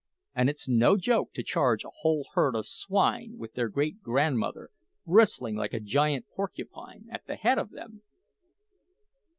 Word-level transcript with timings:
And 0.33 0.49
it's 0.49 0.67
no 0.67 0.97
joke 0.97 1.31
to 1.35 1.43
charge 1.43 1.83
a 1.85 1.91
whole 1.99 2.25
herd 2.33 2.55
of 2.55 2.65
swine 2.65 3.35
with 3.37 3.53
their 3.53 3.69
great 3.69 4.01
grandmother 4.01 4.71
bristling 5.05 5.55
like 5.55 5.75
a 5.75 5.79
giant 5.79 6.25
porcupine, 6.35 7.05
at 7.11 7.27
the 7.27 7.35
head 7.35 7.59
of 7.59 7.69
them!" 7.69 8.01